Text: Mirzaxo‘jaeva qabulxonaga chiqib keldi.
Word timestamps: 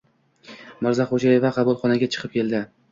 Mirzaxo‘jaeva 0.87 1.55
qabulxonaga 1.59 2.13
chiqib 2.17 2.39
keldi. 2.41 2.69